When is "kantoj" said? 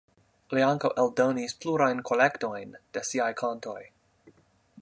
3.43-3.81